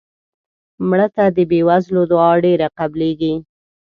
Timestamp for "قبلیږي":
2.79-3.33